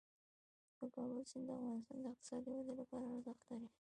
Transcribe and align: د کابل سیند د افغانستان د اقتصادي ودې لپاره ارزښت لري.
د 0.79 0.81
کابل 0.95 1.19
سیند 1.31 1.45
د 1.47 1.49
افغانستان 1.79 1.99
د 2.01 2.05
اقتصادي 2.13 2.51
ودې 2.53 2.73
لپاره 2.81 3.05
ارزښت 3.13 3.41
لري. 3.49 3.67